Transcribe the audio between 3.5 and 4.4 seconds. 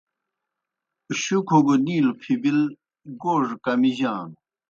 کمِجانوْ۔